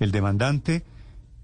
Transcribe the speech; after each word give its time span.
El 0.00 0.12
demandante 0.12 0.84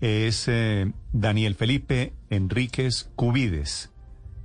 es 0.01 0.47
eh, 0.49 0.93
Daniel 1.13 1.55
Felipe 1.55 2.13
Enríquez 2.31 3.09
Cubides, 3.17 3.91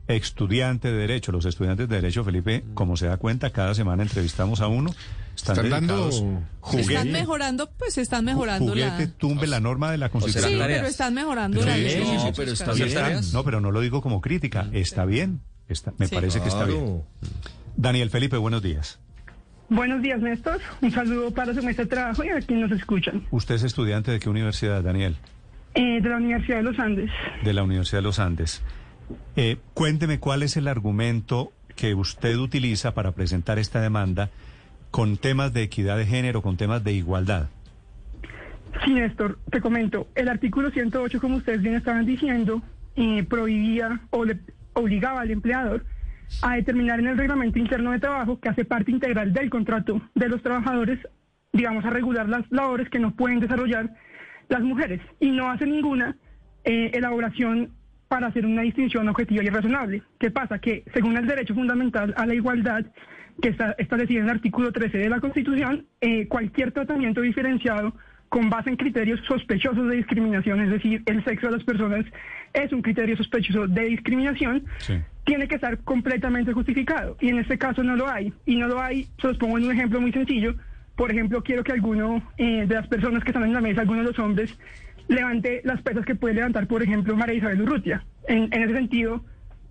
estudiante 0.07 0.91
de 0.91 0.97
Derecho. 0.97 1.31
Los 1.31 1.45
estudiantes 1.45 1.87
de 1.89 1.95
Derecho, 1.95 2.23
Felipe, 2.23 2.63
como 2.73 2.97
se 2.97 3.07
da 3.07 3.17
cuenta, 3.17 3.49
cada 3.51 3.73
semana 3.73 4.03
entrevistamos 4.03 4.61
a 4.61 4.67
uno. 4.67 4.93
Están, 5.35 5.65
Están 5.65 5.69
dando 5.87 6.09
juguete. 6.61 6.93
Están 6.93 7.11
mejorando, 7.11 7.69
pues 7.71 7.97
están 7.97 8.23
mejorando 8.23 8.71
juguete 8.71 9.05
la... 9.07 9.11
tumbe 9.17 9.47
la 9.47 9.59
norma 9.59 9.91
de 9.91 9.97
la 9.97 10.09
Constitución. 10.09 10.51
Sí, 10.53 10.57
pero 10.65 10.87
están 10.87 11.13
mejorando 11.13 11.59
Pero 11.59 11.71
la 11.71 11.77
ley. 11.77 12.03
No, 12.05 12.31
pero 12.33 12.51
está 12.53 12.71
bien. 12.71 13.21
no, 13.33 13.43
pero 13.43 13.59
no 13.59 13.71
lo 13.71 13.81
digo 13.81 14.01
como 14.01 14.21
crítica. 14.21 14.69
Está 14.71 15.03
bien. 15.03 15.41
Está, 15.67 15.93
me 15.97 16.07
Sí. 16.07 16.15
parece 16.15 16.39
que 16.41 16.47
está 16.47 16.63
bien. 16.65 17.03
Daniel 17.75 18.09
Felipe, 18.09 18.37
buenos 18.37 18.61
días. 18.61 18.99
Buenos 19.69 20.01
días, 20.01 20.21
Néstor. 20.21 20.59
Un 20.81 20.91
saludo 20.91 21.31
para 21.31 21.53
su 21.53 21.63
mesa 21.63 21.83
de 21.83 21.89
trabajo 21.89 22.23
y 22.23 22.29
a 22.29 22.39
quienes 22.39 22.69
nos 22.69 22.79
escuchan. 22.79 23.23
Usted 23.31 23.55
es 23.55 23.63
estudiante 23.63 24.11
de 24.11 24.19
qué 24.19 24.29
universidad, 24.29 24.83
Daniel? 24.83 25.17
Eh, 25.73 25.99
de 26.01 26.09
la 26.09 26.17
Universidad 26.17 26.57
de 26.57 26.63
los 26.63 26.79
Andes. 26.79 27.09
de 27.43 27.53
la 27.53 27.63
Universidad 27.63 27.99
de 27.99 28.03
los 28.03 28.19
Andes. 28.19 28.63
Eh, 29.35 29.57
cuénteme 29.73 30.19
cuál 30.19 30.43
es 30.43 30.55
el 30.57 30.67
argumento 30.67 31.51
que 31.75 31.93
usted 31.93 32.37
utiliza 32.37 32.93
para 32.93 33.11
presentar 33.11 33.59
esta 33.59 33.81
demanda 33.81 34.29
con 34.91 35.17
temas 35.17 35.53
de 35.53 35.63
equidad 35.63 35.97
de 35.97 36.05
género, 36.05 36.41
con 36.41 36.57
temas 36.57 36.83
de 36.83 36.93
igualdad. 36.93 37.49
Sí, 38.83 38.93
Néstor, 38.93 39.39
te 39.51 39.61
comento. 39.61 40.07
El 40.15 40.29
artículo 40.29 40.69
108, 40.71 41.19
como 41.19 41.37
ustedes 41.37 41.61
bien 41.61 41.75
estaban 41.75 42.05
diciendo, 42.05 42.61
eh, 42.95 43.23
prohibía 43.23 43.99
o 44.11 44.23
le 44.25 44.39
obligaba 44.73 45.21
al 45.21 45.31
empleador 45.31 45.83
a 46.41 46.55
determinar 46.55 46.99
en 46.99 47.07
el 47.07 47.17
reglamento 47.17 47.59
interno 47.59 47.91
de 47.91 47.99
trabajo 47.99 48.39
que 48.39 48.49
hace 48.49 48.65
parte 48.65 48.91
integral 48.91 49.33
del 49.33 49.49
contrato 49.49 50.01
de 50.13 50.29
los 50.29 50.41
trabajadores, 50.41 50.99
digamos, 51.53 51.85
a 51.85 51.89
regular 51.89 52.27
las 52.27 52.49
labores 52.51 52.89
que 52.89 52.99
no 52.99 53.15
pueden 53.15 53.39
desarrollar 53.39 53.89
las 54.49 54.61
mujeres 54.61 55.01
y 55.19 55.31
no 55.31 55.49
hace 55.49 55.65
ninguna 55.65 56.15
eh, 56.63 56.91
elaboración 56.93 57.71
para 58.07 58.27
hacer 58.27 58.45
una 58.45 58.61
distinción 58.61 59.07
objetiva 59.09 59.43
y 59.43 59.49
razonable. 59.49 60.03
¿Qué 60.19 60.31
pasa? 60.31 60.59
Que 60.59 60.83
según 60.93 61.17
el 61.17 61.27
derecho 61.27 61.55
fundamental 61.55 62.13
a 62.17 62.25
la 62.25 62.35
igualdad, 62.35 62.85
que 63.41 63.49
está 63.49 63.75
establecido 63.77 64.21
en 64.21 64.29
el 64.29 64.35
artículo 64.35 64.71
13 64.71 64.97
de 64.97 65.09
la 65.09 65.19
Constitución, 65.19 65.85
eh, 66.01 66.27
cualquier 66.27 66.71
tratamiento 66.71 67.21
diferenciado 67.21 67.93
con 68.29 68.49
base 68.49 68.69
en 68.69 68.77
criterios 68.77 69.19
sospechosos 69.27 69.87
de 69.87 69.97
discriminación, 69.97 70.61
es 70.61 70.69
decir, 70.69 71.03
el 71.05 71.23
sexo 71.23 71.47
de 71.47 71.53
las 71.53 71.63
personas 71.63 72.05
es 72.53 72.71
un 72.71 72.81
criterio 72.81 73.15
sospechoso 73.17 73.67
de 73.67 73.85
discriminación, 73.85 74.65
Sí. 74.77 74.95
Tiene 75.25 75.47
que 75.47 75.55
estar 75.55 75.77
completamente 75.79 76.53
justificado. 76.53 77.17
Y 77.19 77.29
en 77.29 77.39
este 77.39 77.57
caso 77.57 77.83
no 77.83 77.95
lo 77.95 78.09
hay. 78.09 78.31
Y 78.45 78.55
no 78.55 78.67
lo 78.67 78.79
hay, 78.79 79.07
se 79.19 79.27
los 79.27 79.37
pongo 79.37 79.57
en 79.57 79.65
un 79.65 79.71
ejemplo 79.71 79.99
muy 79.99 80.11
sencillo. 80.11 80.55
Por 80.95 81.11
ejemplo, 81.11 81.43
quiero 81.43 81.63
que 81.63 81.73
alguno 81.73 82.23
eh, 82.37 82.65
de 82.67 82.75
las 82.75 82.87
personas 82.87 83.23
que 83.23 83.31
están 83.31 83.43
en 83.43 83.53
la 83.53 83.59
mesa, 83.59 83.81
alguno 83.81 83.99
de 83.99 84.07
los 84.07 84.19
hombres, 84.19 84.57
levante 85.07 85.61
las 85.63 85.81
pesas 85.81 86.05
que 86.05 86.15
puede 86.15 86.35
levantar, 86.35 86.67
por 86.67 86.81
ejemplo, 86.81 87.15
María 87.15 87.35
Isabel 87.35 87.63
Urrutia. 87.63 88.05
En, 88.27 88.51
ese 88.53 88.73
sentido, 88.73 89.23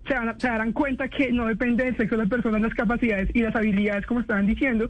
se, 0.07 0.13
van 0.13 0.39
se 0.39 0.47
darán 0.47 0.71
cuenta 0.71 1.07
que 1.07 1.31
no 1.31 1.47
depende 1.47 1.85
del 1.85 1.97
sexo 1.97 2.15
de 2.15 2.23
las 2.23 2.29
personas, 2.29 2.61
las 2.61 2.73
capacidades 2.73 3.29
y 3.33 3.41
las 3.41 3.55
habilidades, 3.55 4.05
como 4.05 4.19
estaban 4.19 4.45
diciendo, 4.45 4.89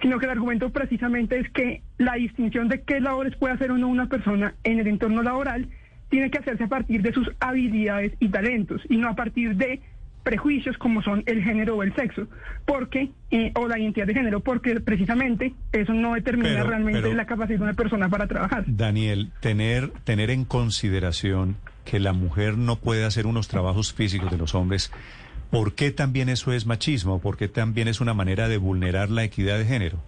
sino 0.00 0.18
que 0.18 0.26
el 0.26 0.32
argumento 0.32 0.70
precisamente 0.70 1.38
es 1.38 1.50
que 1.50 1.82
la 1.98 2.14
distinción 2.14 2.68
de 2.68 2.82
qué 2.82 3.00
labores 3.00 3.34
puede 3.36 3.54
hacer 3.54 3.70
o 3.70 3.74
una 3.74 4.06
persona 4.06 4.54
en 4.62 4.78
el 4.78 4.86
entorno 4.86 5.22
laboral 5.22 5.68
tiene 6.10 6.30
que 6.30 6.38
hacerse 6.38 6.64
a 6.64 6.68
partir 6.68 7.00
de 7.00 7.12
sus 7.12 7.28
habilidades 7.40 8.12
y 8.20 8.28
talentos 8.28 8.82
y 8.90 8.98
no 8.98 9.08
a 9.08 9.14
partir 9.14 9.56
de 9.56 9.80
prejuicios 10.22 10.78
como 10.78 11.02
son 11.02 11.22
el 11.26 11.42
género 11.42 11.76
o 11.76 11.82
el 11.82 11.94
sexo, 11.94 12.28
porque 12.64 13.10
eh, 13.30 13.52
o 13.54 13.66
la 13.68 13.78
identidad 13.78 14.06
de 14.06 14.14
género, 14.14 14.40
porque 14.40 14.80
precisamente 14.80 15.52
eso 15.72 15.92
no 15.92 16.14
determina 16.14 16.50
Pero- 16.50 16.68
realmente 16.68 17.00
pero- 17.02 17.14
la 17.14 17.26
capacidad 17.26 17.58
de 17.58 17.64
una 17.64 17.74
persona 17.74 18.08
para 18.08 18.26
trabajar. 18.26 18.64
Daniel, 18.66 19.30
tener, 19.40 19.90
tener 20.04 20.30
en 20.30 20.44
consideración 20.44 21.56
que 21.84 21.98
la 21.98 22.12
mujer 22.12 22.56
no 22.58 22.76
puede 22.76 23.04
hacer 23.04 23.26
unos 23.26 23.48
trabajos 23.48 23.92
físicos 23.92 24.30
de 24.30 24.38
los 24.38 24.54
hombres, 24.54 24.92
¿por 25.50 25.74
qué 25.74 25.90
también 25.90 26.28
eso 26.28 26.52
es 26.52 26.66
machismo? 26.66 27.20
¿Por 27.20 27.36
qué 27.36 27.48
también 27.48 27.88
es 27.88 28.00
una 28.00 28.14
manera 28.14 28.48
de 28.48 28.58
vulnerar 28.58 29.10
la 29.10 29.24
equidad 29.24 29.58
de 29.58 29.64
género? 29.64 29.98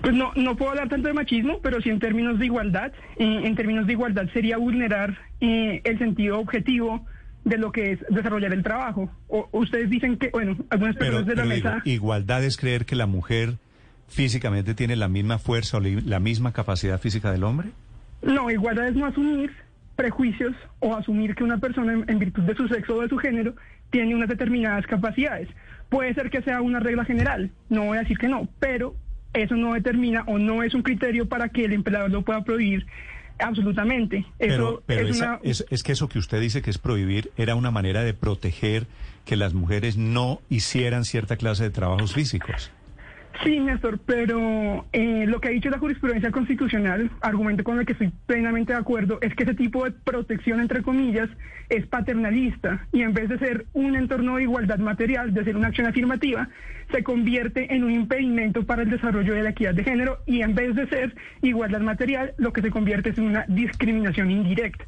Pues 0.00 0.14
no, 0.14 0.32
no 0.36 0.54
puedo 0.56 0.72
hablar 0.72 0.88
tanto 0.88 1.08
de 1.08 1.14
machismo, 1.14 1.60
pero 1.62 1.80
sí 1.80 1.88
en 1.88 1.98
términos 1.98 2.38
de 2.38 2.44
igualdad. 2.46 2.92
Eh, 3.16 3.40
en 3.44 3.54
términos 3.56 3.86
de 3.86 3.92
igualdad 3.94 4.28
sería 4.34 4.58
vulnerar 4.58 5.16
eh, 5.40 5.80
el 5.84 5.98
sentido 5.98 6.38
objetivo 6.40 7.06
de 7.44 7.58
lo 7.58 7.72
que 7.72 7.92
es 7.92 8.00
desarrollar 8.08 8.52
el 8.52 8.62
trabajo. 8.62 9.10
O, 9.28 9.48
ustedes 9.52 9.90
dicen 9.90 10.16
que, 10.16 10.30
bueno, 10.30 10.56
algunas 10.70 10.96
Pero, 10.96 11.18
personas 11.18 11.26
de 11.26 11.36
la 11.36 11.42
pero 11.42 11.54
digo, 11.54 11.68
mesa... 11.70 11.82
igualdad 11.84 12.44
es 12.44 12.56
creer 12.56 12.86
que 12.86 12.96
la 12.96 13.06
mujer 13.06 13.54
físicamente 14.08 14.74
tiene 14.74 14.96
la 14.96 15.08
misma 15.08 15.38
fuerza 15.38 15.78
o 15.78 15.80
la 15.80 16.20
misma 16.20 16.52
capacidad 16.52 17.00
física 17.00 17.32
del 17.32 17.44
hombre. 17.44 17.68
No, 18.22 18.50
igualdad 18.50 18.88
es 18.88 18.94
no 18.94 19.06
asumir 19.06 19.50
prejuicios 19.96 20.54
o 20.80 20.94
asumir 20.94 21.34
que 21.34 21.44
una 21.44 21.58
persona 21.58 21.92
en, 21.92 22.04
en 22.08 22.18
virtud 22.18 22.42
de 22.42 22.54
su 22.54 22.66
sexo 22.68 22.96
o 22.96 23.02
de 23.02 23.08
su 23.08 23.18
género 23.18 23.54
tiene 23.90 24.14
unas 24.14 24.28
determinadas 24.28 24.86
capacidades. 24.86 25.48
Puede 25.88 26.14
ser 26.14 26.30
que 26.30 26.42
sea 26.42 26.62
una 26.62 26.80
regla 26.80 27.04
general, 27.04 27.50
no 27.68 27.84
voy 27.84 27.98
a 27.98 28.00
decir 28.00 28.18
que 28.18 28.28
no, 28.28 28.48
pero 28.58 28.96
eso 29.34 29.56
no 29.56 29.74
determina 29.74 30.22
o 30.26 30.38
no 30.38 30.62
es 30.62 30.74
un 30.74 30.82
criterio 30.82 31.28
para 31.28 31.48
que 31.48 31.64
el 31.64 31.72
empleador 31.72 32.10
lo 32.10 32.22
pueda 32.22 32.42
prohibir 32.44 32.86
absolutamente. 33.38 34.24
Pero, 34.38 34.54
Eso 34.54 34.82
pero 34.86 35.08
es 35.08 35.16
esa- 35.16 35.24
una... 35.30 35.40
es, 35.42 35.64
es 35.70 35.82
que 35.82 35.92
eso 35.92 36.08
que 36.08 36.18
usted 36.18 36.40
dice 36.40 36.62
que 36.62 36.70
es 36.70 36.78
prohibir 36.78 37.30
era 37.36 37.54
una 37.54 37.70
manera 37.70 38.02
de 38.02 38.14
proteger 38.14 38.86
que 39.24 39.36
las 39.36 39.54
mujeres 39.54 39.96
no 39.96 40.40
hicieran 40.50 41.04
cierta 41.04 41.36
clase 41.36 41.64
de 41.64 41.70
trabajos 41.70 42.12
físicos. 42.12 42.70
Sí, 43.42 43.58
Néstor, 43.58 43.98
pero 44.06 44.86
eh, 44.92 45.24
lo 45.26 45.40
que 45.40 45.48
ha 45.48 45.50
dicho 45.50 45.68
la 45.68 45.78
jurisprudencia 45.78 46.30
constitucional, 46.30 47.10
argumento 47.20 47.64
con 47.64 47.78
el 47.78 47.86
que 47.86 47.92
estoy 47.92 48.12
plenamente 48.26 48.72
de 48.72 48.78
acuerdo, 48.78 49.18
es 49.20 49.34
que 49.34 49.42
ese 49.42 49.54
tipo 49.54 49.84
de 49.84 49.90
protección, 49.90 50.60
entre 50.60 50.82
comillas, 50.82 51.28
es 51.68 51.86
paternalista 51.86 52.86
y 52.92 53.02
en 53.02 53.12
vez 53.12 53.28
de 53.28 53.38
ser 53.38 53.66
un 53.72 53.96
entorno 53.96 54.36
de 54.36 54.44
igualdad 54.44 54.78
material, 54.78 55.34
de 55.34 55.44
ser 55.44 55.56
una 55.56 55.68
acción 55.68 55.86
afirmativa, 55.86 56.48
se 56.92 57.02
convierte 57.02 57.74
en 57.74 57.82
un 57.82 57.90
impedimento 57.90 58.64
para 58.64 58.82
el 58.82 58.90
desarrollo 58.90 59.34
de 59.34 59.42
la 59.42 59.50
equidad 59.50 59.74
de 59.74 59.84
género 59.84 60.18
y 60.26 60.42
en 60.42 60.54
vez 60.54 60.74
de 60.76 60.86
ser 60.86 61.14
igualdad 61.42 61.80
material, 61.80 62.34
lo 62.38 62.52
que 62.52 62.62
se 62.62 62.70
convierte 62.70 63.10
es 63.10 63.18
en 63.18 63.24
una 63.24 63.44
discriminación 63.48 64.30
indirecta. 64.30 64.84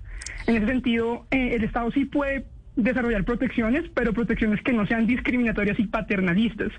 En 0.47 0.57
ese 0.57 0.67
sentido, 0.67 1.27
eh, 1.31 1.55
el 1.55 1.65
Estado 1.65 1.91
sí 1.91 2.05
puede 2.05 2.47
desarrollar 2.77 3.25
protecciones, 3.25 3.85
pero 3.95 4.13
protecciones 4.13 4.63
que 4.63 4.73
no 4.73 4.87
sean 4.87 5.07
discriminatorias 5.07 5.79
y 5.79 5.87
paternalistas. 5.87 6.71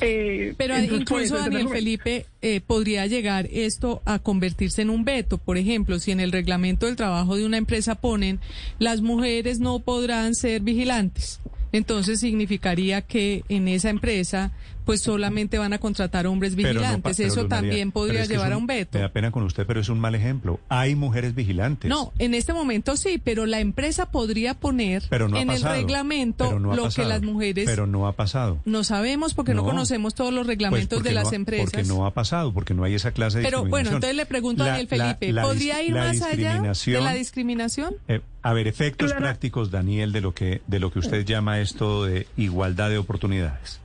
Eh, 0.00 0.54
Pero 0.56 0.78
incluso, 0.78 1.36
Daniel. 1.36 1.68
Felipe, 1.68 2.26
eh, 2.40 2.60
podría 2.60 3.06
llegar 3.06 3.46
esto 3.52 4.02
a 4.06 4.18
convertirse 4.18 4.82
en 4.82 4.90
un 4.90 5.04
veto. 5.04 5.38
Por 5.38 5.58
ejemplo, 5.58 5.98
si 5.98 6.10
en 6.10 6.20
el 6.20 6.32
reglamento 6.32 6.86
del 6.86 6.96
trabajo 6.96 7.36
de 7.36 7.44
una 7.44 7.58
empresa 7.58 7.94
ponen 7.94 8.40
las 8.78 9.02
mujeres 9.02 9.60
no 9.60 9.80
podrán 9.80 10.34
ser 10.34 10.62
vigilantes, 10.62 11.40
entonces 11.72 12.20
significaría 12.20 13.02
que 13.02 13.44
en 13.48 13.68
esa 13.68 13.90
empresa 13.90 14.52
pues 14.84 15.00
solamente 15.00 15.58
van 15.58 15.72
a 15.72 15.78
contratar 15.78 16.26
hombres 16.26 16.52
no 16.52 16.56
vigilantes. 16.58 17.20
Eso 17.20 17.36
María, 17.42 17.48
también 17.48 17.92
podría 17.92 18.22
es 18.22 18.28
que 18.28 18.34
es 18.34 18.38
llevar 18.40 18.52
a 18.52 18.56
un- 18.56 18.66
veto. 18.66 18.98
Me 18.98 19.02
da 19.02 19.08
pena 19.10 19.30
con 19.30 19.42
usted, 19.44 19.66
pero 19.66 19.80
es 19.80 19.88
un 19.88 19.98
mal 20.00 20.14
ejemplo. 20.14 20.60
Hay 20.68 20.94
mujeres 20.94 21.34
vigilantes. 21.34 21.88
No, 21.88 22.12
en 22.18 22.34
este 22.34 22.52
momento 22.52 22.96
sí, 22.96 23.20
pero 23.22 23.46
la 23.46 23.60
empresa 23.60 24.10
podría 24.10 24.54
poner 24.54 25.02
pero 25.08 25.28
no 25.28 25.36
ha 25.36 25.40
en 25.42 25.48
pasado. 25.48 25.74
el 25.74 25.80
reglamento 25.82 26.44
Pero 26.46 26.60
no 26.60 26.72
ha 26.72 26.76
lo 26.76 26.82
pasado. 26.84 27.04
que 27.04 27.08
las 27.08 27.22
mujeres 27.22 27.66
Pero 27.66 27.86
no 27.86 28.06
ha 28.06 28.12
pasado. 28.12 28.58
no 28.64 28.84
sabemos 28.84 29.34
porque 29.34 29.54
no, 29.54 29.62
No. 29.62 29.68
conocemos 29.68 30.14
todos 30.14 30.32
los 30.32 30.44
Pues 30.44 30.56
reglamentos 30.56 31.02
de 31.02 31.12
las 31.12 31.32
empresas. 31.32 31.70
Porque 31.72 31.86
no 31.86 32.06
ha 32.06 32.12
pasado, 32.14 32.52
porque 32.52 32.74
no 32.74 32.84
hay 32.84 32.94
esa 32.94 33.12
clase 33.12 33.38
de 33.38 33.44
Pero 33.44 33.64
bueno, 33.64 33.90
entonces 33.90 34.16
le 34.16 34.26
pregunto 34.26 34.62
a 34.64 34.68
Daniel 34.68 34.88
Felipe, 34.88 35.32
la 35.32 35.42
¿podría 35.42 35.82
ir 35.82 35.92
más 35.94 36.20
allá 36.22 36.60
de 36.62 37.00
la 37.00 37.14
discriminación? 37.14 37.94
Eh, 38.08 38.20
a 38.42 38.52
ver, 38.52 38.66
efectos 38.66 39.12
prácticos, 39.12 39.70
Daniel, 39.70 40.12
de 40.12 40.20
lo 40.20 40.34
que 40.34 40.62
de 40.66 40.80
lo 40.80 40.90
que 40.92 40.98
usted 40.98 41.24
llama 41.24 41.60
esto 41.60 42.04
de 42.04 42.26
igualdad 42.36 42.90
de 42.90 42.98
oportunidades. 42.98 43.80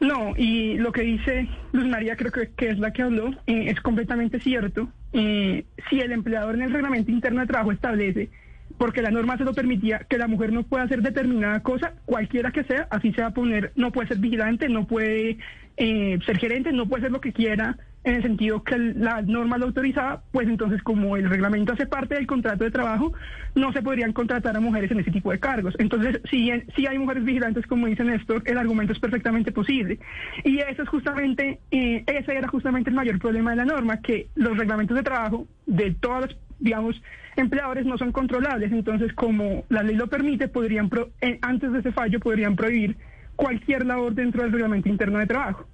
No, 0.00 0.34
y 0.36 0.78
lo 0.78 0.92
que 0.92 1.02
dice 1.02 1.48
Luz 1.72 1.86
María, 1.86 2.16
creo 2.16 2.30
que, 2.30 2.50
que 2.56 2.70
es 2.70 2.78
la 2.78 2.92
que 2.92 3.02
habló, 3.02 3.30
eh, 3.46 3.64
es 3.68 3.80
completamente 3.80 4.38
cierto. 4.40 4.88
Eh, 5.12 5.64
si 5.90 6.00
el 6.00 6.12
empleador 6.12 6.54
en 6.54 6.62
el 6.62 6.72
reglamento 6.72 7.10
interno 7.10 7.40
de 7.40 7.46
trabajo 7.46 7.72
establece, 7.72 8.30
porque 8.76 9.02
la 9.02 9.10
norma 9.10 9.36
se 9.36 9.44
lo 9.44 9.54
permitía, 9.54 10.00
que 10.08 10.18
la 10.18 10.28
mujer 10.28 10.52
no 10.52 10.62
puede 10.62 10.84
hacer 10.84 11.02
determinada 11.02 11.60
cosa, 11.60 11.94
cualquiera 12.04 12.52
que 12.52 12.64
sea, 12.64 12.86
así 12.90 13.12
se 13.12 13.22
va 13.22 13.28
a 13.28 13.34
poner, 13.34 13.72
no 13.74 13.90
puede 13.90 14.08
ser 14.08 14.18
vigilante, 14.18 14.68
no 14.68 14.86
puede 14.86 15.38
eh, 15.76 16.18
ser 16.24 16.38
gerente, 16.38 16.72
no 16.72 16.86
puede 16.86 17.02
ser 17.02 17.12
lo 17.12 17.20
que 17.20 17.32
quiera 17.32 17.76
en 18.04 18.14
el 18.14 18.22
sentido 18.22 18.62
que 18.62 18.78
la 18.78 19.22
norma 19.22 19.58
lo 19.58 19.66
autorizaba, 19.66 20.22
pues 20.32 20.48
entonces 20.48 20.82
como 20.82 21.16
el 21.16 21.28
reglamento 21.28 21.72
hace 21.72 21.86
parte 21.86 22.14
del 22.14 22.26
contrato 22.26 22.64
de 22.64 22.70
trabajo, 22.70 23.12
no 23.54 23.72
se 23.72 23.82
podrían 23.82 24.12
contratar 24.12 24.56
a 24.56 24.60
mujeres 24.60 24.90
en 24.90 25.00
ese 25.00 25.10
tipo 25.10 25.30
de 25.30 25.40
cargos. 25.40 25.74
Entonces, 25.78 26.20
si, 26.30 26.50
hay 26.50 26.98
mujeres 26.98 27.24
vigilantes, 27.24 27.66
como 27.66 27.86
dice 27.86 28.04
Néstor, 28.04 28.42
el 28.46 28.58
argumento 28.58 28.92
es 28.92 28.98
perfectamente 28.98 29.52
posible. 29.52 29.98
Y 30.44 30.58
eso 30.58 30.82
es 30.82 30.88
justamente, 30.88 31.58
eh, 31.70 32.04
ese 32.06 32.34
era 32.36 32.48
justamente 32.48 32.90
el 32.90 32.96
mayor 32.96 33.18
problema 33.18 33.50
de 33.50 33.56
la 33.56 33.64
norma, 33.64 34.00
que 34.00 34.28
los 34.34 34.56
reglamentos 34.56 34.96
de 34.96 35.02
trabajo 35.02 35.46
de 35.66 35.92
todos 35.94 36.20
los, 36.22 36.38
digamos, 36.60 37.02
empleadores 37.36 37.84
no 37.84 37.98
son 37.98 38.12
controlables. 38.12 38.72
Entonces, 38.72 39.12
como 39.12 39.64
la 39.68 39.82
ley 39.82 39.96
lo 39.96 40.06
permite, 40.06 40.48
podrían, 40.48 40.90
eh, 41.20 41.38
antes 41.42 41.72
de 41.72 41.80
ese 41.80 41.92
fallo, 41.92 42.20
podrían 42.20 42.56
prohibir 42.56 42.96
cualquier 43.36 43.86
labor 43.86 44.14
dentro 44.14 44.42
del 44.42 44.52
reglamento 44.52 44.88
interno 44.88 45.18
de 45.18 45.26
trabajo. 45.26 45.66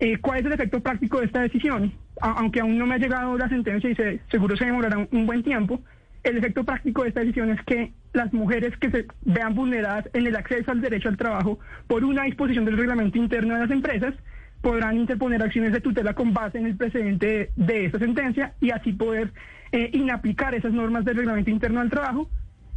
Eh, 0.00 0.18
¿Cuál 0.18 0.40
es 0.40 0.46
el 0.46 0.52
efecto 0.52 0.80
práctico 0.80 1.20
de 1.20 1.26
esta 1.26 1.42
decisión? 1.42 1.92
aunque 2.20 2.60
aún 2.60 2.78
no 2.78 2.86
me 2.86 2.94
ha 2.94 2.98
llegado 2.98 3.36
la 3.38 3.48
sentencia 3.48 3.90
y 3.90 3.94
se, 3.94 4.20
seguro 4.30 4.56
se 4.56 4.66
demorará 4.66 5.06
un, 5.10 5.26
buen 5.26 5.42
tiempo, 5.42 5.80
el 6.22 6.36
efecto 6.36 6.64
práctico 6.64 7.02
de 7.02 7.08
esta 7.08 7.20
decisión 7.20 7.50
es 7.50 7.62
que 7.64 7.92
las 8.12 8.32
mujeres 8.32 8.76
que 8.76 8.90
se 8.90 9.06
vean 9.22 9.54
vulneradas 9.54 10.08
en 10.12 10.26
el 10.26 10.36
acceso 10.36 10.70
al 10.70 10.82
derecho 10.82 11.08
al 11.08 11.16
trabajo 11.16 11.58
por 11.86 12.04
una 12.04 12.24
disposición 12.24 12.64
del 12.64 12.76
reglamento 12.76 13.16
interno 13.16 13.54
de 13.54 13.60
las 13.60 13.70
empresas 13.70 14.14
podrán 14.60 14.98
interponer 14.98 15.42
acciones 15.42 15.72
de 15.72 15.80
tutela 15.80 16.12
con 16.12 16.34
base 16.34 16.58
en 16.58 16.66
el 16.66 16.76
precedente 16.76 17.52
de, 17.56 17.84
esta 17.86 17.98
sentencia 17.98 18.52
y 18.60 18.70
así 18.70 18.92
poder 18.92 19.32
eh, 19.72 19.88
inaplicar 19.94 20.54
esas 20.54 20.72
normas 20.72 21.06
del 21.06 21.16
reglamento 21.16 21.50
interno 21.50 21.80
del 21.80 21.88
trabajo. 21.88 22.28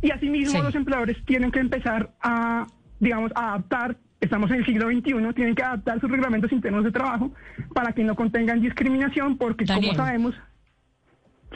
Y 0.01 0.11
asimismo 0.11 0.61
los 0.61 0.75
empleadores 0.75 1.17
tienen 1.25 1.51
que 1.51 1.59
empezar 1.59 2.11
a, 2.21 2.67
digamos, 2.99 3.31
a 3.35 3.49
adaptar 3.49 3.97
estamos 4.23 4.49
en 4.51 4.57
el 4.57 4.65
siglo 4.65 4.87
XXI, 4.87 5.33
tienen 5.35 5.55
que 5.55 5.63
adaptar 5.63 5.99
sus 5.99 6.09
reglamentos 6.09 6.51
internos 6.51 6.83
de 6.83 6.91
trabajo 6.91 7.31
para 7.73 7.93
que 7.93 8.03
no 8.03 8.15
contengan 8.15 8.61
discriminación, 8.61 9.37
porque 9.37 9.65
como 9.65 9.93
sabemos... 9.93 10.35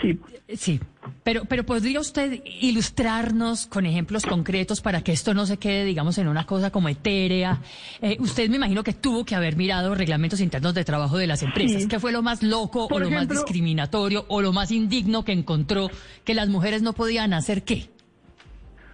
Sí. 0.02 0.20
Sí, 0.56 0.80
pero, 1.24 1.46
pero 1.46 1.66
podría 1.66 2.00
usted 2.00 2.42
ilustrarnos 2.62 3.66
con 3.66 3.88
ejemplos 3.88 4.28
concretos 4.28 4.80
para 4.80 5.02
que 5.02 5.12
esto 5.12 5.34
no 5.34 5.48
se 5.48 5.58
quede, 5.58 5.86
digamos, 5.86 6.20
en 6.20 6.28
una 6.28 6.46
cosa 6.46 6.70
como 6.70 6.88
etérea. 6.88 7.60
Eh, 8.02 8.16
usted 8.20 8.48
me 8.48 8.58
imagino 8.58 8.84
que 8.84 8.94
tuvo 8.94 9.26
que 9.26 9.34
haber 9.34 9.56
mirado 9.56 9.96
reglamentos 9.96 10.40
internos 10.40 10.76
de 10.76 10.86
trabajo 10.86 11.18
de 11.18 11.26
las 11.26 11.42
empresas. 11.42 11.88
¿Qué 11.88 12.00
fue 12.00 12.12
lo 12.12 12.22
más 12.22 12.44
loco 12.44 12.88
o 12.92 13.00
lo 13.00 13.10
más 13.10 13.28
discriminatorio 13.28 14.26
o 14.28 14.42
lo 14.42 14.54
más 14.54 14.72
indigno 14.72 15.26
que 15.26 15.32
encontró 15.32 15.90
que 16.24 16.36
las 16.36 16.48
mujeres 16.48 16.84
no 16.84 16.94
podían 16.94 17.34
hacer 17.34 17.64
qué? 17.64 17.90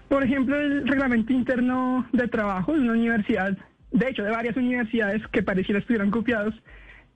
Por 0.10 0.24
ejemplo, 0.24 0.60
el 0.60 0.88
reglamento 0.88 1.34
interno 1.34 2.08
de 2.12 2.28
trabajo 2.28 2.74
de 2.74 2.82
una 2.82 2.94
universidad, 2.94 3.58
de 3.92 4.10
hecho, 4.10 4.24
de 4.24 4.32
varias 4.32 4.56
universidades 4.58 5.26
que 5.28 5.44
pareciera 5.44 5.80
estuvieran 5.80 6.12
copiados, 6.12 6.54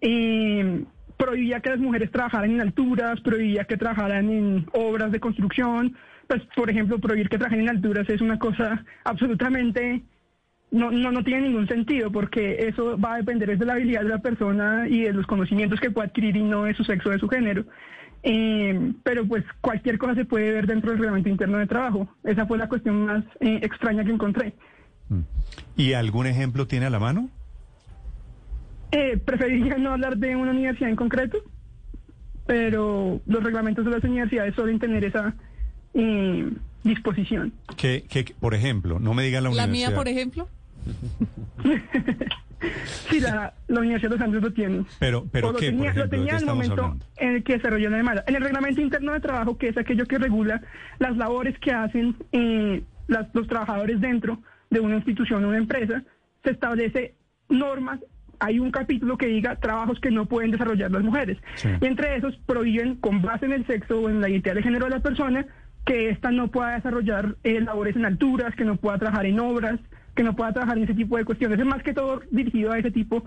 eh, 0.02 0.84
prohibía 1.18 1.60
que 1.60 1.70
las 1.70 1.80
mujeres 1.80 2.12
trabajaran 2.12 2.52
en 2.52 2.62
alturas, 2.62 3.22
prohibía 3.22 3.66
que 3.66 3.78
trabajaran 3.78 4.30
en 4.30 4.66
obras 4.74 5.12
de 5.12 5.20
construcción. 5.20 5.96
Pues, 6.28 6.42
por 6.56 6.70
ejemplo, 6.70 7.00
prohibir 7.00 7.30
que 7.30 7.38
trabajen 7.38 7.62
en 7.62 7.70
alturas 7.70 8.10
es 8.10 8.22
una 8.22 8.38
cosa 8.38 8.84
absolutamente 9.04 10.04
no, 10.72 10.92
no, 10.92 11.12
no 11.12 11.24
tiene 11.24 11.48
ningún 11.48 11.68
sentido 11.68 12.12
porque 12.12 12.68
eso 12.68 12.98
va 12.98 13.14
a 13.14 13.18
depender 13.18 13.58
de 13.58 13.66
la 13.66 13.74
habilidad 13.74 14.02
de 14.02 14.10
la 14.10 14.20
persona 14.20 14.86
y 14.90 15.04
de 15.04 15.14
los 15.14 15.26
conocimientos 15.26 15.80
que 15.80 15.92
pueda 15.92 16.08
adquirir 16.08 16.36
y 16.36 16.44
no 16.44 16.66
de 16.66 16.74
su 16.74 16.84
sexo 16.84 17.10
o 17.10 17.12
de 17.14 17.20
su 17.20 17.30
género. 17.30 17.64
Eh, 18.24 18.94
pero 19.04 19.26
pues 19.28 19.44
cualquier 19.62 19.98
cosa 19.98 20.16
se 20.16 20.26
puede 20.26 20.52
ver 20.52 20.68
dentro 20.68 20.92
del 20.92 21.00
reglamento 21.00 21.30
interno 21.30 21.58
de 21.58 21.68
trabajo. 21.68 22.08
Esa 22.24 22.46
fue 22.46 22.58
la 22.58 22.68
cuestión 22.68 23.06
más 23.06 23.24
eh, 23.40 23.60
extraña 23.62 24.04
que 24.04 24.12
encontré. 24.12 24.54
Mm. 25.10 25.22
¿Y 25.78 25.94
algún 25.94 26.28
ejemplo 26.28 26.68
tiene 26.68 26.88
a 26.88 26.90
la 26.90 27.00
mano? 27.00 27.30
Eh, 28.92 29.18
preferiría 29.18 29.78
no 29.78 29.94
hablar 29.94 30.18
de 30.18 30.36
una 30.36 30.52
universidad 30.52 30.90
en 30.90 30.96
concreto, 30.96 31.38
pero 32.46 33.22
los 33.26 33.44
reglamentos 33.44 33.84
de 33.86 33.92
las 33.92 34.04
universidades 34.04 34.56
suelen 34.56 34.80
tener 34.80 35.04
esa 35.04 35.36
eh, 35.94 36.50
disposición. 36.84 37.54
Que, 37.76 38.06
que, 38.10 38.34
por 38.40 38.54
ejemplo, 38.54 39.00
no 39.00 39.14
me 39.14 39.24
digan 39.24 39.44
la, 39.44 39.50
universidad. 39.50 39.68
¿La 39.68 39.90
mía, 39.90 39.96
por 39.96 40.08
ejemplo? 40.08 40.48
Sí, 43.10 43.20
la, 43.20 43.54
Universidad 43.68 44.12
de 44.12 44.18
los 44.18 44.26
Andes 44.26 44.42
lo 44.42 44.54
tiene. 44.54 44.86
Pero, 45.00 45.26
pero 45.32 45.52
lo 45.52 45.58
¿qué, 45.58 45.68
tenía, 45.68 45.94
por 45.94 46.04
lo 46.04 46.10
tenía 46.10 46.34
en 46.34 46.40
el 46.40 46.46
momento 46.46 46.98
en 47.18 47.36
el 47.36 47.44
que 47.44 47.54
desarrolló 47.54 47.90
la 47.90 47.98
demanda. 47.98 48.24
En 48.28 48.36
el 48.36 48.42
reglamento 48.42 48.82
interno 48.82 49.14
de 49.14 49.20
trabajo, 49.20 49.58
que 49.58 49.70
es 49.70 49.78
aquello 49.78 50.06
que 50.06 50.18
regula 50.18 50.62
las 51.00 51.18
labores 51.18 51.58
que 51.60 51.72
hacen 51.72 52.16
eh, 52.32 52.84
los 53.08 53.48
trabajadores 53.48 54.02
dentro 54.02 54.40
de 54.70 54.80
una 54.80 54.96
institución 54.96 55.44
o 55.46 55.50
una 55.50 55.58
empresa, 55.58 56.04
se 56.44 56.52
establece 56.52 57.16
normas. 57.50 58.00
Hay 58.40 58.60
un 58.60 58.70
capítulo 58.70 59.18
que 59.18 59.28
diga 59.28 59.56
trabajos 59.56 60.00
que 60.00 60.12
no 60.12 60.28
pueden 60.28 60.52
desarrollar 60.52 60.92
las 60.92 61.02
mujeres. 61.02 61.38
Y 61.82 61.86
entre 61.86 62.16
esos 62.16 62.38
prohíben, 62.46 62.96
con 62.98 63.22
base 63.22 63.46
en 63.46 63.54
el 63.54 63.66
sexo 63.66 64.02
o 64.02 64.10
en 64.10 64.22
la 64.22 64.30
identidad 64.30 64.56
de 64.56 64.64
género 64.64 64.86
de 64.86 64.92
la 64.92 65.00
persona, 65.00 65.46
que 65.86 66.10
ésta 66.10 66.32
no 66.32 66.50
pueda 66.50 66.76
desarrollar 66.76 67.38
eh, 67.44 67.62
labores 67.62 67.96
en 67.96 68.06
alturas, 68.06 68.54
que 68.56 68.66
no 68.66 68.76
pueda 68.76 69.00
trabajar 69.00 69.26
en 69.26 69.40
obras, 69.40 69.80
que 70.18 70.24
no 70.24 70.36
pueda 70.36 70.52
trabajar 70.52 70.78
en 70.78 70.84
ese 70.84 70.96
tipo 70.96 71.16
de 71.16 71.24
cuestiones. 71.24 71.60
Es 71.60 71.66
más 71.66 71.84
que 71.84 71.94
todo 71.94 72.22
dirigido 72.32 72.72
a 72.74 72.80
ese 72.80 72.92
tipo 72.92 73.24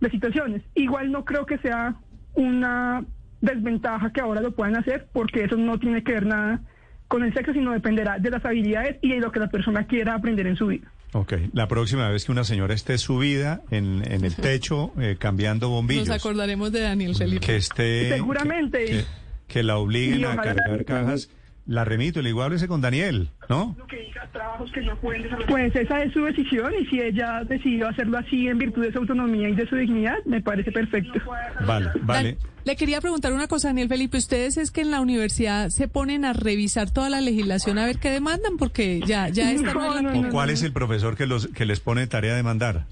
de 0.00 0.10
situaciones. 0.10 0.62
Igual 0.74 1.12
no 1.12 1.24
creo 1.24 1.46
que 1.46 1.58
sea 1.58 1.94
una 2.34 3.04
desventaja 3.40 4.10
que 4.12 4.20
ahora 4.20 4.40
lo 4.40 4.52
puedan 4.52 4.74
hacer, 4.74 5.06
porque 5.12 5.44
eso 5.44 5.56
no 5.56 5.78
tiene 5.78 6.02
que 6.02 6.12
ver 6.12 6.26
nada 6.26 6.60
con 7.06 7.22
el 7.22 7.34
sexo, 7.34 7.52
sino 7.52 7.72
dependerá 7.72 8.18
de 8.18 8.30
las 8.30 8.44
habilidades 8.44 8.96
y 9.02 9.10
de 9.10 9.20
lo 9.20 9.30
que 9.30 9.38
la 9.38 9.48
persona 9.48 9.86
quiera 9.86 10.14
aprender 10.14 10.46
en 10.46 10.56
su 10.56 10.68
vida. 10.68 10.90
Ok, 11.12 11.34
la 11.52 11.66
próxima 11.68 12.08
vez 12.08 12.24
que 12.24 12.32
una 12.32 12.44
señora 12.44 12.72
esté 12.72 12.96
subida 12.96 13.62
en, 13.70 14.02
en 14.10 14.24
el 14.24 14.34
techo 14.36 14.92
eh, 14.98 15.16
cambiando 15.18 15.68
bombillos. 15.68 16.08
Nos 16.08 16.16
acordaremos 16.16 16.72
de 16.72 16.80
Daniel 16.80 17.14
Felipe. 17.16 17.44
Que 17.44 17.56
esté... 17.56 18.10
Seguramente. 18.10 19.04
Que, 19.48 19.62
la 19.64 19.76
obliguen 19.76 20.24
a 20.24 20.36
cargar 20.36 20.84
cajas 20.84 21.28
la 21.66 21.84
remito, 21.84 22.20
le 22.22 22.30
igual 22.30 22.52
ese 22.52 22.68
con 22.68 22.80
Daniel, 22.80 23.28
¿no? 23.48 23.76
Pues 25.48 25.74
esa 25.76 26.02
es 26.02 26.12
su 26.12 26.24
decisión 26.24 26.72
y 26.80 26.86
si 26.86 27.00
ella 27.00 27.42
decidió 27.44 27.88
hacerlo 27.88 28.18
así 28.18 28.48
en 28.48 28.58
virtud 28.58 28.82
de 28.82 28.92
su 28.92 28.98
autonomía 28.98 29.48
y 29.48 29.54
de 29.54 29.66
su 29.66 29.76
dignidad, 29.76 30.16
me 30.24 30.40
parece 30.40 30.72
perfecto. 30.72 31.20
Vale, 31.66 31.90
vale. 32.02 32.38
Le 32.64 32.76
quería 32.76 33.00
preguntar 33.00 33.32
una 33.32 33.48
cosa, 33.48 33.68
Daniel 33.68 33.88
Felipe. 33.88 34.18
¿Ustedes 34.18 34.58
es 34.58 34.70
que 34.70 34.82
en 34.82 34.90
la 34.90 35.00
universidad 35.00 35.70
se 35.70 35.88
ponen 35.88 36.24
a 36.24 36.32
revisar 36.32 36.90
toda 36.90 37.08
la 37.08 37.20
legislación 37.20 37.78
a 37.78 37.86
ver 37.86 37.98
qué 37.98 38.10
demandan? 38.10 38.56
Porque 38.58 39.00
ya, 39.06 39.28
ya 39.28 39.50
está. 39.50 39.72
¿O 39.72 40.28
cuál 40.30 40.50
es 40.50 40.62
el 40.62 40.72
profesor 40.72 41.16
que, 41.16 41.26
los, 41.26 41.48
que 41.48 41.64
les 41.64 41.80
pone 41.80 42.06
tarea 42.06 42.34
de 42.34 42.42
mandar? 42.42 42.86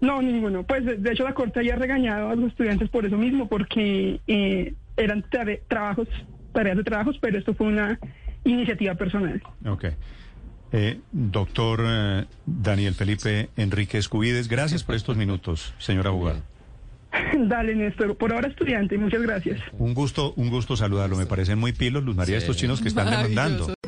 No, 0.00 0.20
ninguno. 0.20 0.64
Pues 0.64 0.84
de 0.84 1.12
hecho 1.12 1.24
la 1.24 1.34
Corte 1.34 1.60
había 1.60 1.76
regañado 1.76 2.30
a 2.30 2.34
los 2.34 2.50
estudiantes 2.50 2.88
por 2.88 3.06
eso 3.06 3.16
mismo, 3.16 3.48
porque 3.48 4.20
eh, 4.26 4.74
eran 4.96 5.24
trabajos 5.68 6.08
tareas 6.54 6.78
de 6.78 6.84
trabajos, 6.84 7.18
pero 7.20 7.38
esto 7.38 7.52
fue 7.54 7.66
una 7.66 7.98
iniciativa 8.44 8.94
personal. 8.94 9.42
Ok. 9.66 9.84
Eh, 10.72 11.00
doctor 11.12 11.84
eh, 11.86 12.24
Daniel 12.46 12.94
Felipe 12.94 13.50
Enrique 13.56 13.98
Escubides, 13.98 14.48
gracias 14.48 14.82
por 14.82 14.94
estos 14.94 15.16
minutos, 15.16 15.74
señor 15.78 16.06
abogado. 16.06 16.42
Dale, 17.38 17.74
Néstor. 17.74 18.16
Por 18.16 18.32
ahora 18.32 18.48
estudiante, 18.48 18.98
muchas 18.98 19.22
gracias. 19.22 19.60
Un 19.78 19.94
gusto, 19.94 20.32
un 20.36 20.50
gusto 20.50 20.76
saludarlo. 20.76 21.16
Me 21.16 21.26
parecen 21.26 21.58
muy 21.58 21.72
pilos, 21.72 22.02
Luz 22.02 22.16
María, 22.16 22.38
estos 22.38 22.56
chinos 22.56 22.80
que 22.80 22.88
están 22.88 23.10
demandando. 23.10 23.72